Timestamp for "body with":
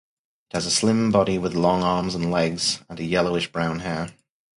1.11-1.53